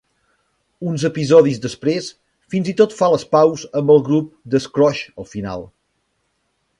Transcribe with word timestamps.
Uns 0.91 1.03
episodis 1.09 1.59
després, 1.65 2.07
fins 2.55 2.71
i 2.73 2.75
tot 2.81 2.97
fa 3.01 3.11
les 3.15 3.27
paus 3.35 3.65
amb 3.81 3.95
el 3.97 4.01
grup 4.11 4.31
de 4.55 4.63
Scrooge 4.65 5.15
al 5.25 5.29
final. 5.35 5.67